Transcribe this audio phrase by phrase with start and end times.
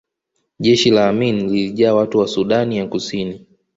[0.59, 3.45] Jeshi la Amin lilijaa watu wa Sudan ya Kusini